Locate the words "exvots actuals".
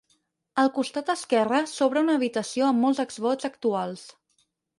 3.05-4.09